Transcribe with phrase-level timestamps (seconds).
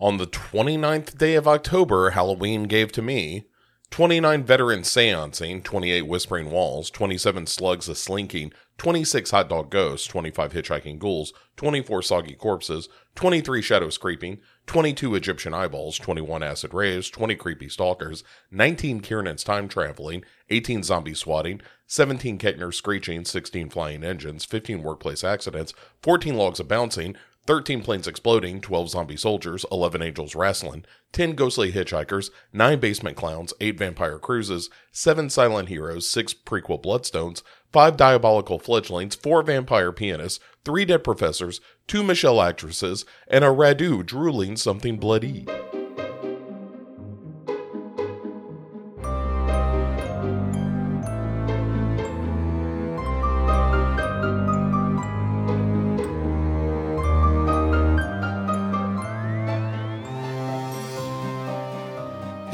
[0.00, 3.48] On the 29th day of October, Halloween gave to me
[3.90, 10.52] 29 veterans seancing, 28 whispering walls, 27 slugs a slinking, 26 hot dog ghosts, 25
[10.52, 17.34] hitchhiking ghouls, 24 soggy corpses, 23 shadows creeping, 22 Egyptian eyeballs, 21 acid rays, 20
[17.34, 18.22] creepy stalkers,
[18.52, 25.24] 19 Kiernan's time traveling, 18 zombie swatting, 17 Keckner screeching, 16 flying engines, 15 workplace
[25.24, 27.16] accidents, 14 logs of bouncing,
[27.48, 33.54] 13 planes exploding, 12 zombie soldiers, 11 angels wrestling, 10 ghostly hitchhikers, 9 basement clowns,
[33.58, 37.42] 8 vampire cruises, 7 silent heroes, 6 prequel bloodstones,
[37.72, 44.04] 5 diabolical fledglings, 4 vampire pianists, 3 dead professors, 2 Michelle actresses, and a Radu
[44.04, 45.46] drooling something bloody.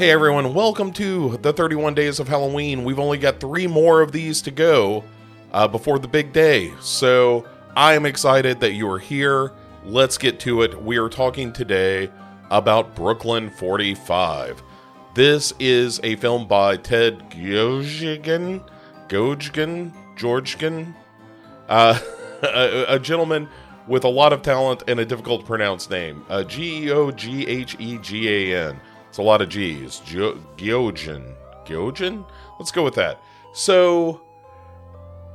[0.05, 2.83] Hey everyone, welcome to the 31 Days of Halloween.
[2.83, 5.03] We've only got three more of these to go
[5.51, 6.71] uh, before the big day.
[6.79, 7.43] So
[7.75, 9.51] I am excited that you are here.
[9.83, 10.79] Let's get to it.
[10.79, 12.11] We are talking today
[12.51, 14.61] about Brooklyn 45.
[15.15, 18.63] This is a film by Ted Geoghegan,
[19.07, 20.93] Gojgan, Georgian,
[21.67, 21.99] uh,
[22.43, 23.49] a, a, gentleman
[23.87, 26.23] with a lot of talent and a difficult to pronounce name.
[26.29, 28.79] Uh, G E O G H E G A N.
[29.15, 30.01] It's a lot of G's.
[30.01, 31.35] Geogen.
[31.63, 32.25] Geogen?
[32.59, 33.21] Let's go with that.
[33.53, 34.19] So,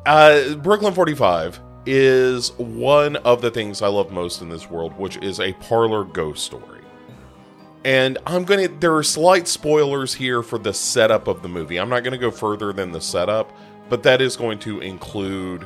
[0.05, 5.17] uh, Brooklyn 45 is one of the things I love most in this world, which
[5.23, 6.83] is a parlor ghost story.
[7.83, 11.81] And I'm to, there are slight spoilers here for the setup of the movie.
[11.81, 13.51] I'm not to go further than the setup,
[13.89, 15.63] but that is going to include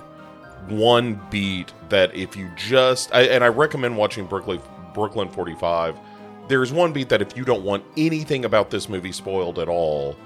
[0.68, 4.60] one beat that if you just, I, and I recommend watching Brooklyn,
[4.94, 5.98] Brooklyn 45
[6.48, 10.16] there's one beat that if you don't want anything about this movie spoiled at all,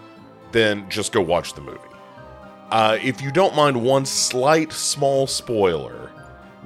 [0.52, 1.78] then just go watch the movie.
[2.70, 6.11] Uh, if you don't mind one slight small spoiler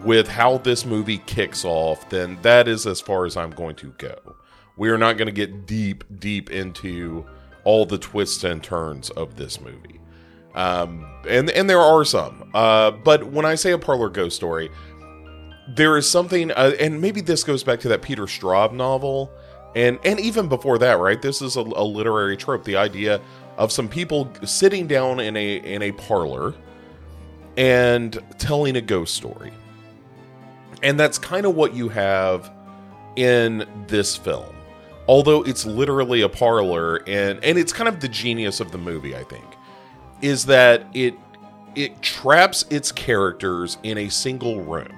[0.04, 3.92] with how this movie kicks off, then that is as far as I'm going to
[3.98, 4.16] go.
[4.76, 7.24] We are not going to get deep, deep into
[7.64, 10.00] all the twists and turns of this movie.
[10.54, 12.50] Um, and and there are some.
[12.52, 14.70] Uh, but when I say a parlor ghost story,
[15.68, 19.30] there is something, uh, and maybe this goes back to that Peter Straub novel
[19.75, 23.21] and and even before that right this is a, a, literary trope the idea
[23.56, 26.55] of some people sitting down in a in a parlor
[27.56, 29.53] and telling a ghost story.
[30.83, 32.50] And that's kind of what you have
[33.16, 34.55] in this film
[35.06, 39.15] although it's literally a parlor and and it's kind of the genius of the movie
[39.15, 39.44] i think
[40.22, 41.15] is that it
[41.75, 44.93] it traps its characters in a single room.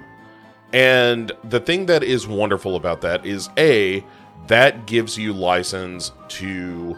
[0.72, 4.04] And the thing that is wonderful about that is a
[4.46, 6.96] that gives you license to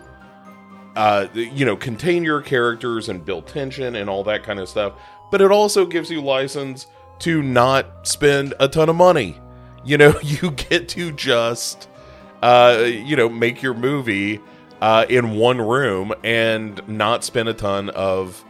[0.97, 4.95] uh, you know contain your characters and build tension and all that kind of stuff.
[5.31, 6.87] But it also gives you license
[7.21, 9.41] to not spend a ton of money.
[9.84, 11.89] You know you get to just
[12.43, 14.41] uh, you know make your movie
[14.81, 18.45] uh, in one room and not spend a ton of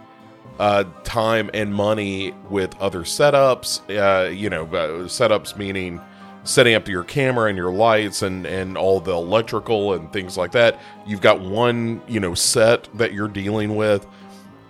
[0.59, 6.01] uh, time and money with other setups uh, you know uh, setups meaning
[6.47, 10.53] setting up your camera and your lights and and all the electrical and things like
[10.53, 14.07] that you've got one you know set that you're dealing with.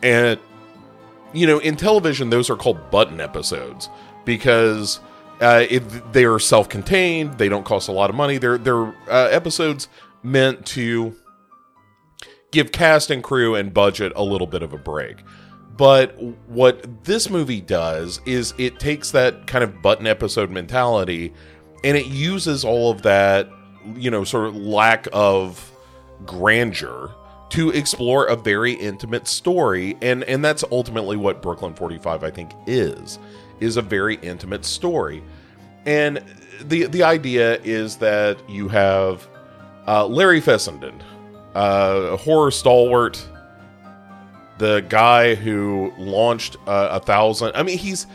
[0.02, 0.40] And
[1.32, 3.88] you know in television those are called button episodes
[4.24, 5.00] because
[5.40, 8.38] uh, if they are self-contained they don't cost a lot of money.
[8.38, 9.88] They're they're uh, episodes
[10.22, 11.14] meant to
[12.50, 15.18] give cast and crew and budget a little bit of a break.
[15.76, 21.34] But what this movie does is it takes that kind of button episode mentality
[21.84, 23.48] and it uses all of that
[23.94, 25.72] you know sort of lack of
[26.24, 27.14] grandeur
[27.50, 29.96] to explore a very intimate story.
[30.02, 33.18] And and that's ultimately what Brooklyn 45 I think is
[33.60, 35.22] is a very intimate story.
[35.84, 36.22] And
[36.62, 39.28] the the idea is that you have
[39.86, 41.02] uh, Larry Fessenden
[41.54, 43.24] uh, horror stalwart
[44.58, 48.06] the guy who launched uh, a thousand I mean he's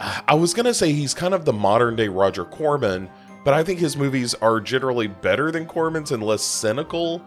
[0.00, 3.10] I was gonna say he's kind of the modern day Roger Corman,
[3.44, 7.22] but I think his movies are generally better than Corman's and less cynical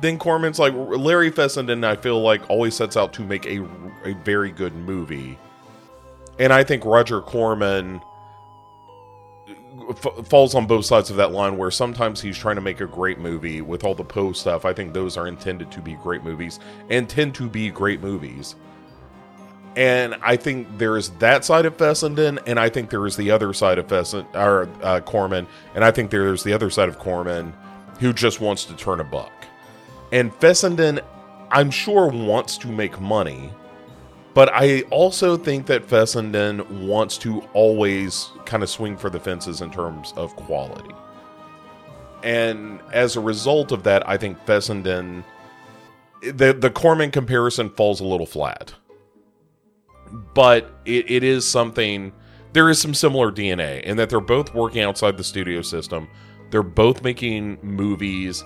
[0.00, 0.58] than Corman's.
[0.58, 3.62] Like Larry Fessenden, I feel like always sets out to make a
[4.04, 5.38] a very good movie,
[6.40, 8.00] and I think Roger Corman
[9.90, 11.56] f- falls on both sides of that line.
[11.56, 14.64] Where sometimes he's trying to make a great movie with all the Poe stuff.
[14.64, 16.58] I think those are intended to be great movies
[16.88, 18.56] and tend to be great movies
[19.76, 23.30] and I think there is that side of Fessenden, and I think there is the
[23.30, 26.98] other side of Fessenden or uh, Corman, and I think there's the other side of
[26.98, 27.54] Corman
[28.00, 29.32] who just wants to turn a buck.
[30.12, 31.00] And Fessenden,
[31.50, 33.52] I'm sure, wants to make money,
[34.34, 39.60] but I also think that Fessenden wants to always kind of swing for the fences
[39.60, 40.94] in terms of quality.
[42.22, 45.24] And as a result of that, I think Fessenden,
[46.22, 48.74] the, the Corman comparison falls a little flat.
[50.34, 52.12] But it, it is something,
[52.52, 56.08] there is some similar DNA in that they're both working outside the studio system.
[56.50, 58.44] They're both making movies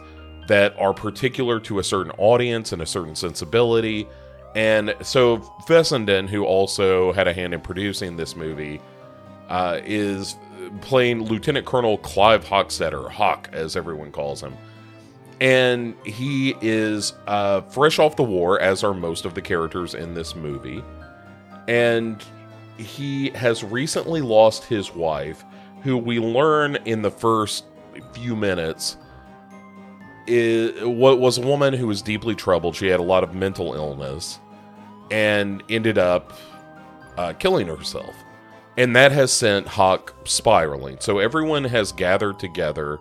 [0.49, 4.07] that are particular to a certain audience and a certain sensibility.
[4.55, 8.81] And so Fessenden, who also had a hand in producing this movie,
[9.49, 10.37] uh, is
[10.81, 14.55] playing Lieutenant Colonel Clive Hockstetter, Hawk as everyone calls him.
[15.41, 20.15] And he is uh, fresh off the war, as are most of the characters in
[20.15, 20.83] this movie.
[21.69, 22.23] And
[22.77, 25.45] he has recently lost his wife,
[25.83, 27.65] who we learn in the first
[28.13, 28.97] few minutes
[30.27, 32.75] was a woman who was deeply troubled.
[32.75, 34.39] She had a lot of mental illness
[35.11, 36.33] and ended up
[37.17, 38.15] uh, killing herself.
[38.77, 40.97] And that has sent Hawk spiraling.
[41.01, 42.99] So everyone has gathered together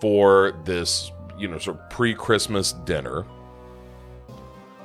[0.00, 3.24] for this, you know, sort of pre Christmas dinner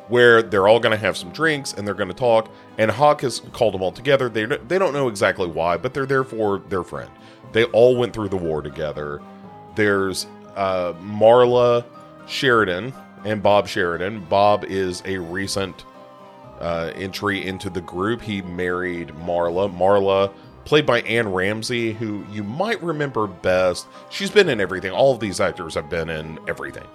[0.07, 2.49] where they're all going to have some drinks and they're going to talk.
[2.77, 4.29] And Hawk has called them all together.
[4.29, 7.09] They, they don't know exactly why, but they're there for their friend.
[7.51, 9.21] They all went through the war together.
[9.75, 11.85] There's uh, Marla
[12.27, 12.93] Sheridan
[13.25, 14.25] and Bob Sheridan.
[14.25, 15.85] Bob is a recent
[16.59, 18.21] uh, entry into the group.
[18.21, 19.73] He married Marla.
[19.73, 20.33] Marla,
[20.65, 23.87] played by Anne Ramsay, who you might remember best.
[24.09, 24.91] She's been in everything.
[24.91, 26.87] All of these actors have been in everything.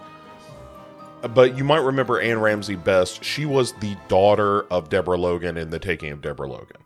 [1.35, 3.23] But you might remember Anne Ramsay best.
[3.25, 6.79] She was the daughter of Deborah Logan in The Taking of Deborah Logan.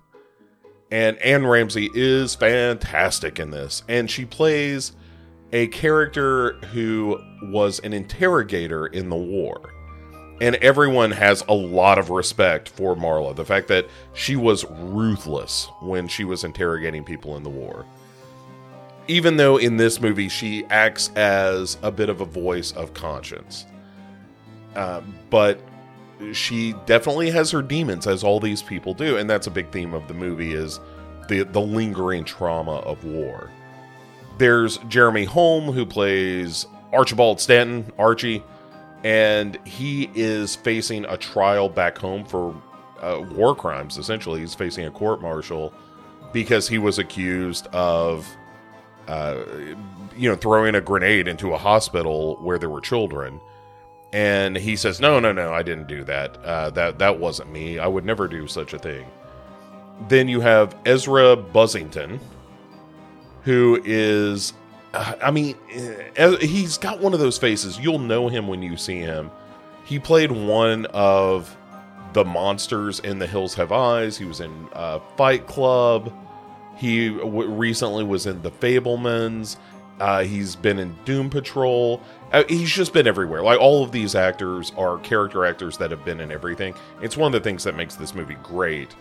[0.91, 3.83] And Anne Ramsay is fantastic in this.
[3.89, 4.93] And she plays
[5.53, 9.73] a character who was an interrogator in the war
[10.41, 13.35] and everyone has a lot of respect for Marla.
[13.35, 17.87] The fact that she was ruthless when she was interrogating people in the war.
[19.09, 23.67] Even though in this movie she acts as a bit of a voice of conscience.
[24.77, 25.01] Uh,
[25.31, 25.61] but
[26.33, 29.93] she definitely has her demons, as all these people do, and that's a big theme
[29.95, 30.79] of the movie is
[31.29, 33.51] the the lingering trauma of war.
[34.39, 38.45] There's Jeremy Holm who plays Archibald Stanton, Archie
[39.05, 42.61] and he is facing a trial back home for
[43.01, 43.99] uh, war crimes.
[43.99, 45.73] Essentially, he's facing a court martial
[46.33, 48.27] because he was accused of,
[49.07, 49.45] uh,
[50.17, 53.41] you know, throwing a grenade into a hospital where there were children.
[54.13, 56.39] And he says, "No, no, no, I didn't do that.
[56.45, 57.79] Uh, that that wasn't me.
[57.79, 59.07] I would never do such a thing."
[60.09, 62.19] Then you have Ezra Buzzington,
[63.43, 64.53] who is
[64.97, 65.57] I mean,
[66.17, 67.79] eh, he's got one of those faces.
[67.79, 69.31] You'll know him when you see him.
[69.85, 71.55] He played one of
[72.13, 74.17] the monsters in The Hills Have Eyes.
[74.17, 76.13] He was in uh, Fight Club.
[76.77, 79.57] He w- recently was in The Fabelmans.
[79.99, 82.01] Uh, he's been in Doom Patrol.
[82.33, 83.43] Uh, he's just been everywhere.
[83.43, 86.75] Like all of these actors are character actors that have been in everything.
[87.01, 88.95] It's one of the things that makes this movie great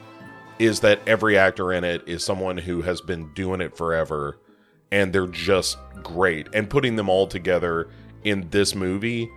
[0.58, 4.38] is that every actor in it is someone who has been doing it forever
[4.92, 6.48] and they're just great.
[6.54, 7.90] And putting them all together
[8.24, 9.30] in this movie,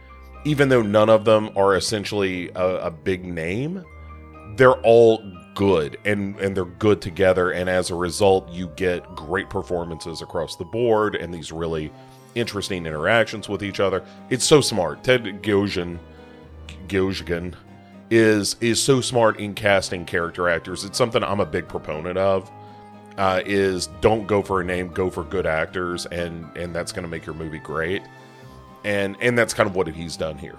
[0.45, 3.85] even though none of them are essentially a, a big name,
[4.57, 5.23] they're all
[5.59, 10.55] good and and they're good together and as a result you get great performances across
[10.55, 11.91] the board and these really
[12.37, 15.99] interesting interactions with each other it's so smart ted Geoghegan
[16.87, 17.55] Geoghegan
[18.09, 22.49] is is so smart in casting character actors it's something i'm a big proponent of
[23.17, 27.03] uh, is don't go for a name, go for good actors, and and that's going
[27.03, 28.03] to make your movie great.
[28.85, 30.55] And and that's kind of what he's done here.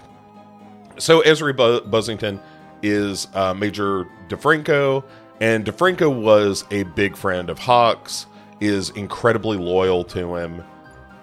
[0.98, 2.38] So Ezra Bu- Buzzington
[2.82, 5.04] is uh, Major DeFranco,
[5.40, 8.26] and DeFranco was a big friend of Hawks,
[8.60, 10.62] is incredibly loyal to him,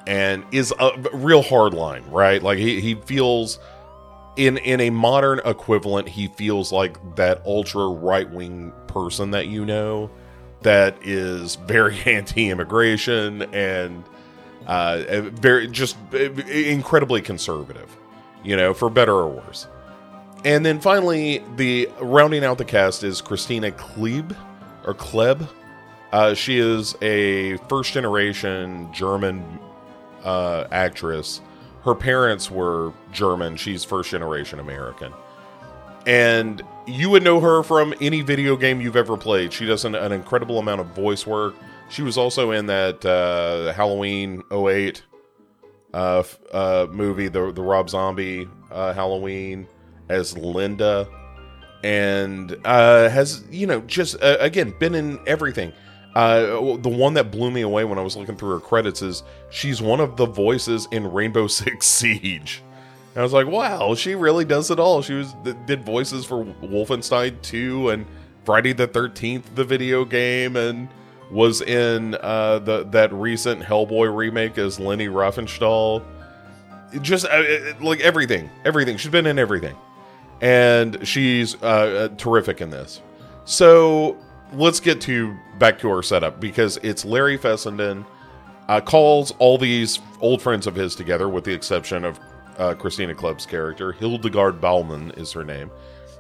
[0.08, 2.42] and is a real hardline, right?
[2.42, 3.60] Like he he feels
[4.38, 9.66] in in a modern equivalent, he feels like that ultra right wing person that you
[9.66, 10.10] know
[10.62, 14.04] that is very anti-immigration and
[14.66, 17.96] uh, very just incredibly conservative,
[18.44, 19.68] you know, for better or worse.
[20.46, 24.36] And then finally, the rounding out the cast is Kristina Klebe
[24.86, 25.48] or Kleb.
[26.12, 29.60] Uh, she is a first generation German
[30.24, 31.42] uh, actress.
[31.84, 33.58] Her parents were German.
[33.58, 35.12] She's first generation American
[36.08, 39.52] and you would know her from any video game you've ever played.
[39.52, 41.54] She does an, an incredible amount of voice work.
[41.90, 45.04] She was also in that uh, Halloween 08
[45.94, 49.68] uh, uh, movie, the the Rob Zombie uh, Halloween,
[50.10, 51.08] as Linda,
[51.84, 55.74] and uh, has you know just uh, again been in everything.
[56.16, 59.22] Uh, the one that blew me away when I was looking through her credits is
[59.52, 62.64] she's one of the voices in Rainbow Six Siege.
[63.14, 65.02] And I was like, wow, she really does it all.
[65.02, 65.34] She was
[65.66, 68.06] did voices for Wolfenstein 2 and
[68.46, 70.88] Friday the 13th, the video game, and
[71.30, 76.04] was in uh, the that recent Hellboy remake as Lenny Riefenstahl.
[77.02, 77.44] Just uh,
[77.82, 78.98] like everything, everything.
[78.98, 79.76] She's been in everything,
[80.42, 83.02] and she's uh, uh, terrific in this.
[83.46, 84.18] So
[84.54, 88.06] let's get to back to our setup because it's Larry Fessenden
[88.68, 92.20] uh, calls all these old friends of his together, with the exception of
[92.58, 93.92] uh, Kristina Klupp's character.
[93.94, 95.72] Hildegard Baumann is her name,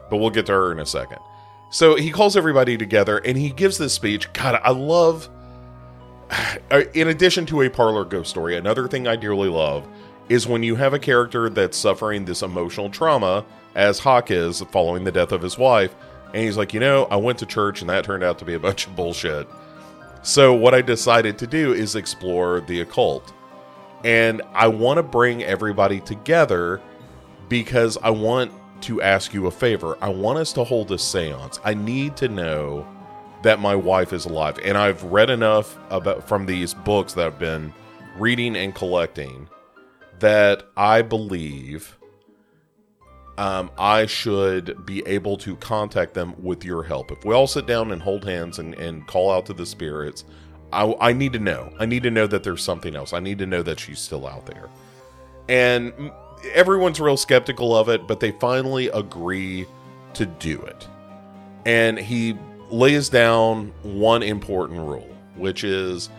[0.09, 1.19] but we'll get to her in a second.
[1.69, 4.31] So he calls everybody together and he gives this speech.
[4.33, 5.29] God, I love.
[6.93, 9.87] In addition to a parlor ghost story, another thing I dearly love
[10.29, 15.03] is when you have a character that's suffering this emotional trauma, as Hawk is following
[15.03, 15.95] the death of his wife,
[16.33, 18.53] and he's like, you know, I went to church and that turned out to be
[18.53, 19.47] a bunch of bullshit.
[20.23, 23.33] So, what I decided to do is explore the occult.
[24.03, 26.81] And I want to bring everybody together
[27.49, 29.97] because I want to ask you a favor.
[30.01, 31.59] I want us to hold a seance.
[31.63, 32.85] I need to know
[33.43, 34.59] that my wife is alive.
[34.63, 37.73] And I've read enough about from these books that I've been
[38.17, 39.47] reading and collecting
[40.19, 41.97] that I believe
[43.37, 47.11] um, I should be able to contact them with your help.
[47.11, 50.25] If we all sit down and hold hands and, and call out to the spirits,
[50.73, 51.71] I, I need to know.
[51.79, 53.13] I need to know that there's something else.
[53.13, 54.69] I need to know that she's still out there.
[55.47, 56.11] And
[56.53, 59.67] everyone's real skeptical of it, but they finally agree
[60.15, 60.87] to do it.
[61.65, 62.37] And he
[62.69, 66.09] lays down one important rule, which is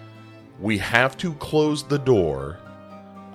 [0.60, 2.58] we have to close the door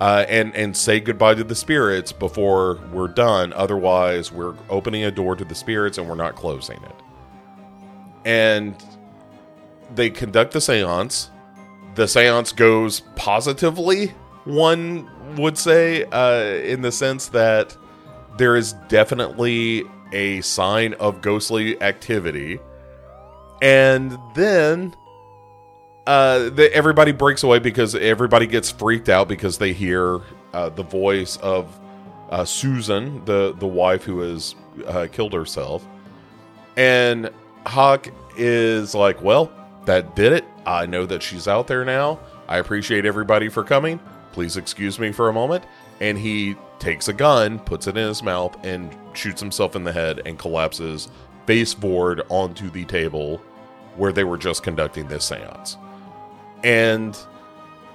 [0.00, 3.52] uh, and and say goodbye to the spirits before we're done.
[3.52, 6.94] Otherwise, we're opening a door to the spirits and we're not closing it.
[8.24, 8.74] And
[9.94, 11.28] they conduct the séance.
[11.94, 14.08] The séance goes positively.
[14.44, 17.76] One would say, uh, in the sense that
[18.36, 22.58] there is definitely a sign of ghostly activity,
[23.62, 24.94] and then
[26.06, 30.20] uh, the, everybody breaks away because everybody gets freaked out because they hear
[30.52, 31.78] uh, the voice of
[32.30, 34.54] uh, Susan, the the wife who has
[34.86, 35.86] uh, killed herself,
[36.76, 37.30] and
[37.66, 39.50] Hawk is like, "Well,
[39.86, 40.44] that did it.
[40.66, 42.20] I know that she's out there now.
[42.48, 43.98] I appreciate everybody for coming.
[44.32, 45.64] Please excuse me for a moment."
[46.00, 49.92] And he takes a gun, puts it in his mouth, and shoots himself in the
[49.92, 51.08] head and collapses
[51.46, 53.38] baseboard onto the table
[53.96, 55.76] where they were just conducting this seance
[56.64, 57.16] and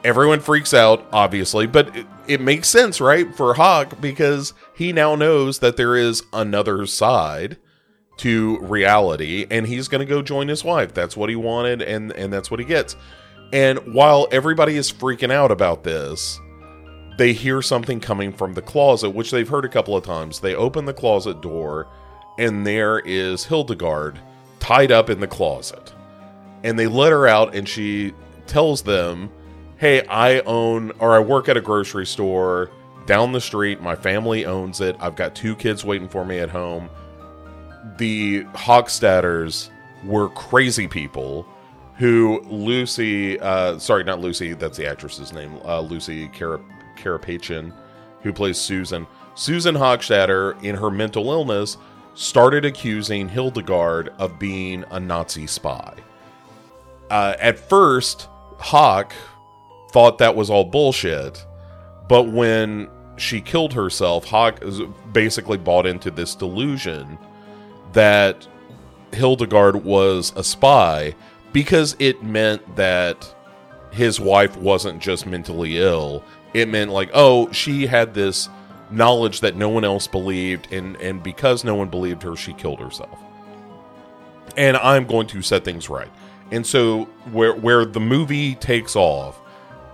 [0.06, 5.14] everyone freaks out obviously but it, it, makes sense right for hawk because he now
[5.16, 7.58] knows that there is another side
[8.20, 10.94] to reality and he's going to go join his wife.
[10.94, 12.96] That's what he wanted and and that's what he gets.
[13.54, 16.40] And while everybody is freaking out about this
[17.18, 20.40] they hear something coming from the closet which they've heard a couple of times.
[20.40, 21.88] They open the closet door
[22.38, 24.20] and there is hildegard
[24.60, 25.94] tied up in the closet.
[26.64, 28.14] And they let her out and she
[28.50, 29.30] tells them,
[29.78, 32.70] "Hey, I own or I work at a grocery store
[33.06, 33.82] down the street.
[33.82, 34.98] My family owns it.
[35.00, 36.90] I've got two kids waiting for me at home."
[37.98, 39.70] The Hochstadters
[40.04, 41.46] were crazy people
[41.96, 47.74] who Lucy, uh, sorry, not Lucy, that's the actress's name, uh, Lucy Carapetyan,
[48.22, 49.06] who plays Susan.
[49.36, 51.78] Susan Hochstadter, in her mental illness,
[52.16, 55.94] started accusing Hildegard of being a Nazi spy.
[57.10, 58.30] Uh, at first,
[58.60, 59.14] Hawk
[59.92, 61.46] thought that was all bullshit,
[62.08, 64.62] but when she killed herself, Hawk
[65.12, 67.18] basically bought into this delusion
[67.94, 68.48] that
[69.12, 71.16] Hildegard was a spy
[71.52, 73.34] because it meant that
[73.92, 76.24] his wife wasn't just mentally ill.
[76.54, 78.50] It meant like, oh, she had this
[78.92, 82.80] knowledge that no one else believed, and and because no one believed her, she killed
[82.80, 83.20] herself.
[84.58, 86.10] And I'm going to set things right.
[86.52, 89.40] And so where where the movie takes off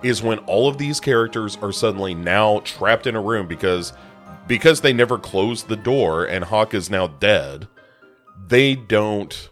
[0.03, 3.93] is when all of these characters are suddenly now trapped in a room because
[4.47, 7.67] because they never closed the door and Hawk is now dead.
[8.47, 9.49] They don't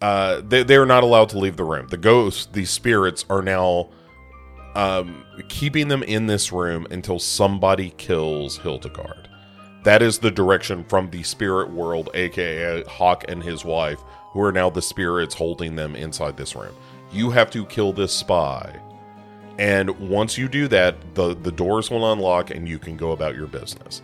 [0.00, 1.88] uh they they're not allowed to leave the room.
[1.88, 3.90] The ghosts, these spirits are now
[4.74, 9.28] um keeping them in this room until somebody kills Hildegard.
[9.84, 14.00] That is the direction from the spirit world, aka Hawk and his wife,
[14.36, 16.74] who are now the spirits holding them inside this room.
[17.10, 18.78] You have to kill this spy.
[19.58, 23.34] And once you do that, the, the doors will unlock and you can go about
[23.34, 24.02] your business.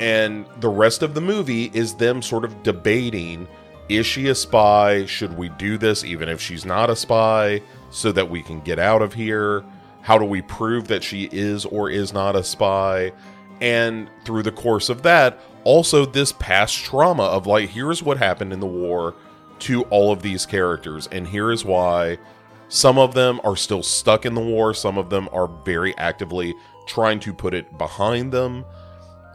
[0.00, 3.46] And the rest of the movie is them sort of debating
[3.90, 5.04] is she a spy?
[5.04, 7.60] Should we do this even if she's not a spy
[7.90, 9.62] so that we can get out of here?
[10.00, 13.12] How do we prove that she is or is not a spy?
[13.60, 18.54] And through the course of that, also this past trauma of like, here's what happened
[18.54, 19.14] in the war
[19.60, 22.18] to all of these characters, and here is why
[22.68, 26.54] some of them are still stuck in the war, some of them are very actively
[26.86, 28.64] trying to put it behind them,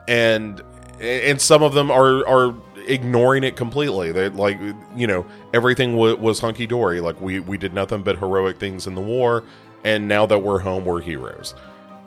[0.08, 0.62] and
[1.00, 2.56] and some of them are are
[2.88, 4.12] ignoring it completely.
[4.12, 4.60] They like
[4.96, 7.00] you know everything w- was hunky dory.
[7.00, 9.44] Like we we did nothing but heroic things in the war,
[9.84, 11.56] and now that we're home, we're heroes.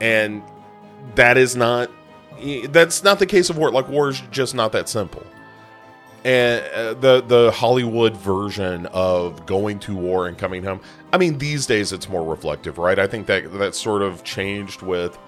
[0.00, 0.42] And
[1.14, 1.90] that is not
[2.68, 3.70] that's not the case of war.
[3.70, 5.24] Like war is just not that simple.
[6.24, 10.80] And uh, the the Hollywood version of going to war and coming home.
[11.12, 12.98] I mean, these days it's more reflective, right?
[12.98, 15.18] I think that that sort of changed with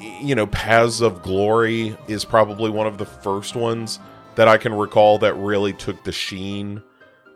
[0.00, 3.98] you know, Paths of Glory is probably one of the first ones
[4.34, 6.82] that I can recall that really took the sheen,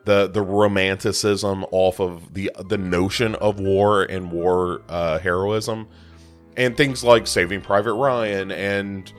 [0.04, 5.88] the the romanticism off of the the notion of war and war uh, heroism,
[6.56, 9.12] and things like Saving Private Ryan and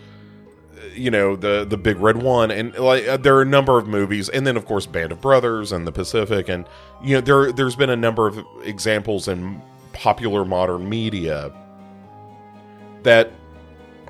[0.94, 3.88] you know the the Big Red One and like uh, there are a number of
[3.88, 6.66] movies, and then of course Band of Brothers and The Pacific, and
[7.04, 9.62] you know there there's been a number of examples in
[9.94, 11.52] popular modern media
[13.04, 13.32] that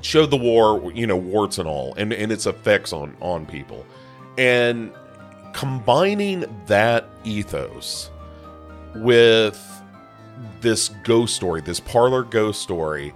[0.01, 3.85] showed the war, you know, warts and all, and, and its effects on on people,
[4.37, 4.91] and
[5.53, 8.09] combining that ethos
[8.95, 9.61] with
[10.61, 13.13] this ghost story, this parlor ghost story,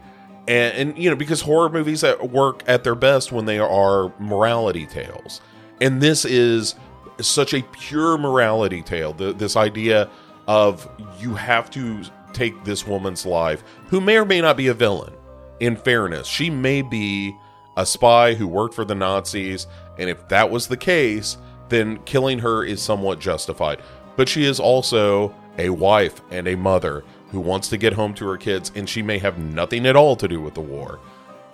[0.50, 4.12] and, and you know, because horror movies at work at their best when they are
[4.20, 5.42] morality tales,
[5.80, 6.76] and this is
[7.22, 9.14] such a pure morality tale.
[9.14, 10.10] The, this idea
[10.48, 10.90] of
[11.20, 12.04] you have to
[12.34, 15.14] take this woman's life, who may or may not be a villain
[15.60, 17.36] in fairness, she may be
[17.78, 19.68] a spy who worked for the Nazis,
[20.00, 21.38] and if that was the case,
[21.70, 23.82] then killing her is somewhat justified.
[24.16, 28.28] But she is also a wife and a mother who wants to get home to
[28.28, 31.00] her kids, and she may have nothing at all to do with the war.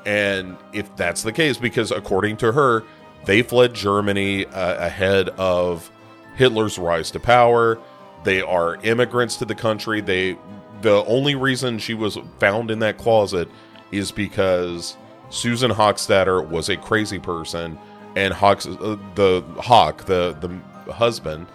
[0.05, 2.83] And if that's the case, because according to her,
[3.25, 5.89] they fled Germany uh, ahead of
[6.35, 7.79] Hitler's rise to power.
[8.23, 10.01] They are immigrants to the country.
[10.01, 10.37] They
[10.81, 13.49] the only reason she was found in that closet
[13.91, 14.97] is because
[15.29, 17.79] Susan Hochstetter was a crazy person,
[18.15, 21.47] and Hawks, uh, the Hawk, the the husband,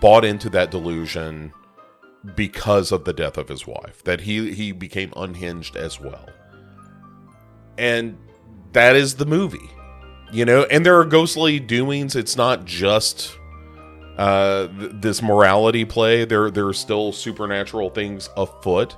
[0.00, 1.52] bought into that delusion
[2.34, 4.02] because of the death of his wife.
[4.04, 6.28] That he he became unhinged as well,
[7.76, 8.18] and
[8.72, 9.70] that is the movie,
[10.32, 10.64] you know.
[10.64, 12.16] And there are ghostly doings.
[12.16, 13.36] It's not just
[14.16, 16.24] uh, th- this morality play.
[16.24, 18.96] There there are still supernatural things afoot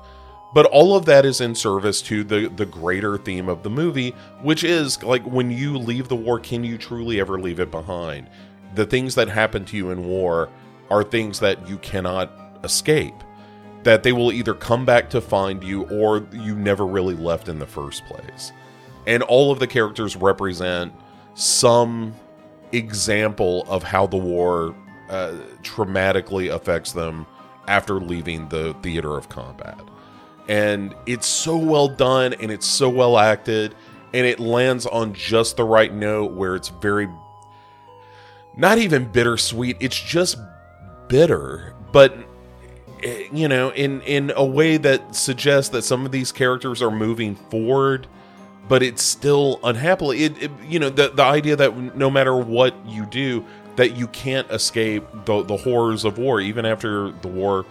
[0.53, 4.11] but all of that is in service to the the greater theme of the movie
[4.43, 8.29] which is like when you leave the war can you truly ever leave it behind
[8.75, 10.49] the things that happen to you in war
[10.91, 13.15] are things that you cannot escape
[13.83, 17.59] that they will either come back to find you or you never really left in
[17.59, 18.53] the first place.
[19.07, 20.93] And all of the characters represent
[21.35, 22.15] some
[22.73, 24.75] example of how the war
[25.09, 27.27] uh, traumatically affects them
[27.67, 29.81] after leaving the theater of combat.
[30.49, 33.75] And it's so well done and it's so well acted
[34.13, 37.09] and it lands on just the right note where it's very
[38.57, 40.37] not even bittersweet it's just
[41.09, 42.17] bitter but
[43.33, 47.35] you know in in a way that suggests that some of these characters are moving
[47.35, 48.07] forward
[48.69, 52.75] but it's still unhappily it, it, you know the the idea that no matter what
[52.87, 53.45] you do
[53.77, 57.65] that you can't escape the the horrors of war even after the war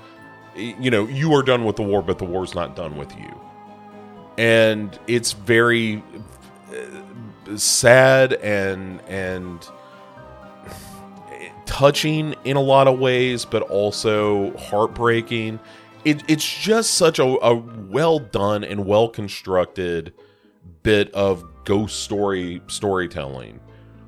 [0.60, 3.40] you know, you are done with the war, but the war's not done with you.
[4.38, 6.04] And it's very
[6.72, 9.68] uh, sad and and
[11.70, 15.60] touching in a lot of ways, but also heartbreaking.
[16.04, 20.14] It, it's just such a, a well done and well constructed
[20.82, 23.60] bit of ghost story storytelling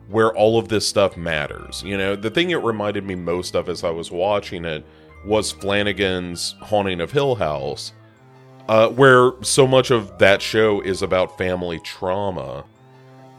[0.08, 1.84] where all of this stuff matters.
[1.84, 4.84] You know, the thing it reminded me most of as I was watching it
[5.24, 7.94] was Flanagan's Haunting of Hill House,
[8.68, 12.66] uh, where so much of that show is about family trauma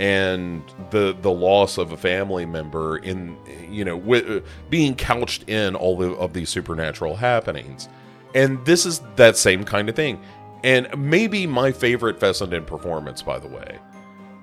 [0.03, 3.37] and the the loss of a family member in
[3.71, 7.89] you know being couched in all the, of these supernatural happenings.
[8.35, 10.21] And this is that same kind of thing.
[10.65, 13.79] And maybe my favorite Fessenden performance by the way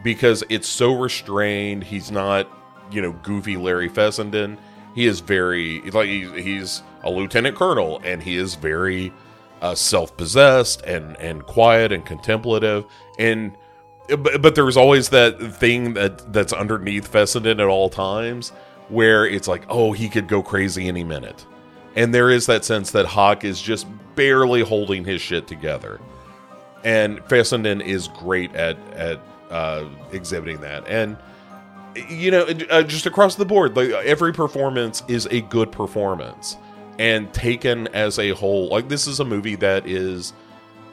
[0.01, 1.83] because it's so restrained.
[1.83, 2.47] He's not
[2.89, 4.57] you know goofy Larry Fessenden.
[4.95, 9.11] He is very like he's, he's a lieutenant colonel and he is very
[9.61, 12.85] uh, self-possessed and and quiet and contemplative.
[13.17, 13.57] And
[14.17, 18.49] but, but there's always that thing that that's underneath Fessenden at all times
[18.89, 21.45] where it's like oh he could go crazy any minute.
[21.95, 25.99] And there is that sense that Hawk is just barely holding his shit together.
[26.83, 29.19] And Fessenden is great at at
[29.49, 30.87] uh, exhibiting that.
[30.87, 31.17] And
[32.07, 36.57] you know uh, just across the board like every performance is a good performance.
[36.97, 40.33] And taken as a whole like this is a movie that is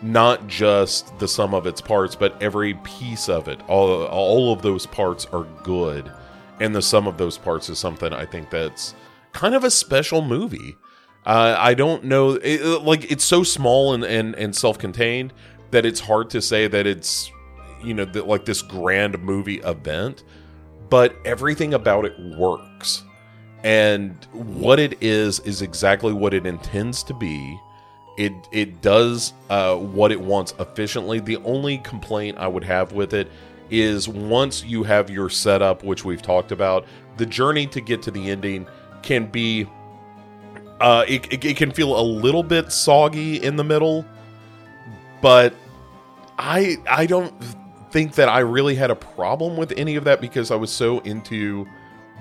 [0.02, 3.61] not just the sum of its parts but every piece of it.
[3.68, 6.11] All, all of those parts are good.
[6.61, 8.94] And the sum of those parts is something i think that's
[9.32, 10.76] kind of a special movie.
[11.24, 15.32] Uh, i don't know it, like it's so small and, and, and self-contained
[15.72, 17.30] that it's hard to say that it's
[17.82, 20.22] you know the, like this grand movie event
[20.88, 23.02] but everything about it works.
[23.64, 27.59] And what it is is exactly what it intends to be
[28.16, 31.20] it it does uh, what it wants efficiently.
[31.20, 33.31] The only complaint i would have with it
[33.70, 38.11] is once you have your setup which we've talked about the journey to get to
[38.11, 38.66] the ending
[39.02, 39.66] can be
[40.81, 44.05] uh, it, it, it can feel a little bit soggy in the middle
[45.20, 45.55] but
[46.38, 47.35] i i don't
[47.90, 51.00] think that i really had a problem with any of that because i was so
[51.00, 51.66] into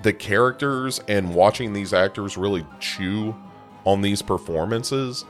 [0.03, 3.36] the characters and watching these actors really chew
[3.84, 5.25] on these performances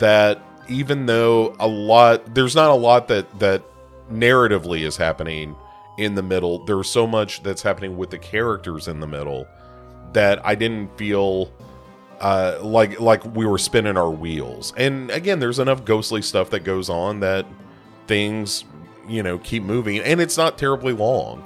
[0.00, 3.62] that even though a lot there's not a lot that that
[4.10, 5.56] narratively is happening
[5.98, 9.46] in the middle there's so much that's happening with the characters in the middle
[10.12, 11.52] that I didn't feel
[12.20, 14.72] uh, like like we were spinning our wheels.
[14.76, 17.46] And again, there's enough ghostly stuff that goes on that
[18.06, 18.64] things
[19.08, 21.44] you know keep moving, and it's not terribly long.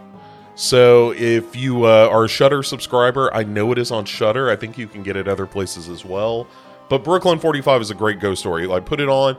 [0.56, 4.50] So if you uh, are a Shudder subscriber, I know it is on Shudder.
[4.50, 6.46] I think you can get it other places as well.
[6.88, 8.66] But Brooklyn 45 is a great ghost story.
[8.66, 9.36] Like put it on.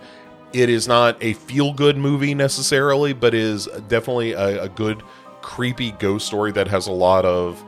[0.54, 5.04] It is not a feel good movie necessarily, but is definitely a, a, good
[5.42, 7.62] creepy ghost story that has a lot of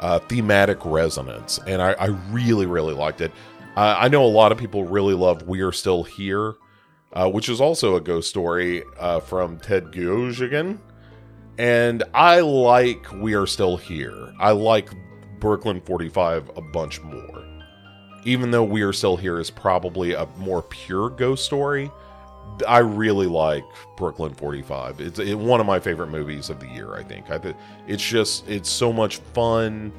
[0.00, 3.30] uh, thematic resonance, and I, I, really really liked it.
[3.76, 6.54] Uh, I know a lot of people really love We Are Still Here,
[7.12, 10.80] uh, which is also a ghost story uh, from Ted Goggin
[11.60, 14.32] and I like We Are Still Here.
[14.38, 14.88] I like
[15.40, 17.49] Brooklyn 45 a bunch more.
[18.24, 21.90] Even though We Are Still Here is probably a more pure ghost story,
[22.66, 23.64] I really like
[23.96, 25.00] Brooklyn 45.
[25.00, 27.30] It's it, one of my favorite movies of the year, I think.
[27.30, 27.56] I th-
[27.86, 29.92] it's just it's so much fun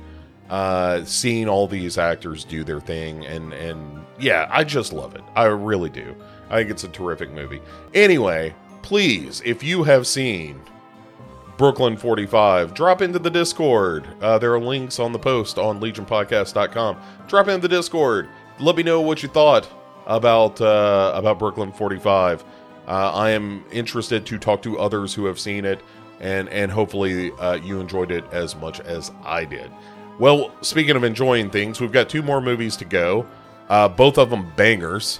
[0.49, 5.23] uh, seeing all these actors do their thing and and yeah, I just love it.
[5.35, 6.15] I really do.
[6.49, 7.61] I think it's a terrific movie.
[7.93, 10.61] Anyway, please, if you have seen
[11.61, 12.73] Brooklyn 45.
[12.73, 14.07] Drop into the Discord.
[14.19, 16.97] Uh, there are links on the post on legionpodcast.com.
[17.27, 18.27] Drop into the Discord.
[18.59, 19.69] Let me know what you thought
[20.07, 22.43] about uh, about Brooklyn 45.
[22.87, 25.83] Uh, I am interested to talk to others who have seen it,
[26.19, 29.69] and and hopefully uh, you enjoyed it as much as I did.
[30.17, 33.27] Well, speaking of enjoying things, we've got two more movies to go.
[33.69, 35.19] Uh, both of them bangers,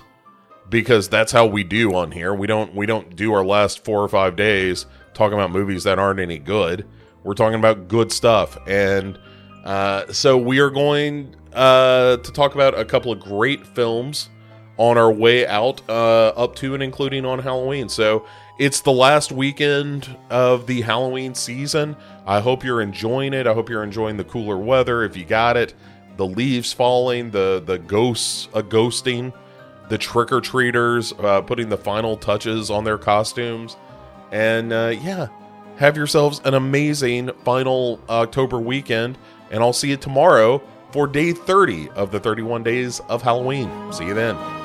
[0.71, 2.33] because that's how we do on here.
[2.33, 5.99] We don't we don't do our last four or five days talking about movies that
[5.99, 6.85] aren't any good.
[7.23, 8.57] We're talking about good stuff.
[8.67, 9.19] And
[9.63, 14.29] uh, so we are going uh, to talk about a couple of great films
[14.77, 17.87] on our way out, uh, up to and including on Halloween.
[17.87, 18.25] So
[18.57, 21.95] it's the last weekend of the Halloween season.
[22.25, 23.45] I hope you're enjoying it.
[23.47, 25.73] I hope you're enjoying the cooler weather if you got it.
[26.17, 29.33] The leaves falling, the the ghosts a ghosting,
[29.89, 33.77] the trick or treaters uh, putting the final touches on their costumes.
[34.31, 35.27] And uh, yeah,
[35.77, 39.17] have yourselves an amazing final October weekend.
[39.49, 43.69] And I'll see you tomorrow for day 30 of the 31 days of Halloween.
[43.91, 44.60] See you then.